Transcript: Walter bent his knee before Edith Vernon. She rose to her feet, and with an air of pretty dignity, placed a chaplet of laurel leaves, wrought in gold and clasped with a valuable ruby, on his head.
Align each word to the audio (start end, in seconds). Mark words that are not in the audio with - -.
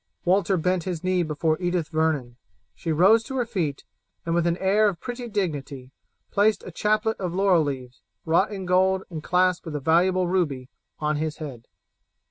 Walter 0.25 0.57
bent 0.57 0.85
his 0.85 1.03
knee 1.03 1.21
before 1.21 1.61
Edith 1.61 1.89
Vernon. 1.89 2.37
She 2.73 2.91
rose 2.91 3.21
to 3.25 3.35
her 3.35 3.45
feet, 3.45 3.83
and 4.25 4.33
with 4.33 4.47
an 4.47 4.57
air 4.57 4.89
of 4.89 4.99
pretty 4.99 5.27
dignity, 5.27 5.91
placed 6.31 6.63
a 6.63 6.71
chaplet 6.71 7.19
of 7.19 7.35
laurel 7.35 7.61
leaves, 7.61 8.01
wrought 8.25 8.51
in 8.51 8.65
gold 8.65 9.03
and 9.11 9.21
clasped 9.23 9.63
with 9.63 9.75
a 9.75 9.79
valuable 9.79 10.25
ruby, 10.27 10.69
on 10.97 11.17
his 11.17 11.37
head. 11.37 11.67